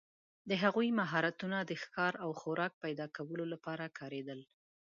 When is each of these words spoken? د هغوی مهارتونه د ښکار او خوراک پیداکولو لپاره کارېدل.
د 0.49 0.51
هغوی 0.63 0.89
مهارتونه 0.99 1.57
د 1.63 1.71
ښکار 1.81 2.13
او 2.23 2.29
خوراک 2.39 2.73
پیداکولو 2.83 3.45
لپاره 3.53 3.85
کارېدل. 3.99 4.39